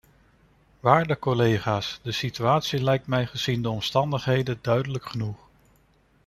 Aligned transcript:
Waarde 0.79 1.19
collega's, 1.19 1.99
de 2.03 2.11
situatie 2.11 2.83
lijkt 2.83 3.07
me 3.07 3.25
gezien 3.25 3.61
de 3.61 3.69
omstandigheden 3.69 4.59
duidelijk 4.61 5.05
genoeg. 5.05 5.37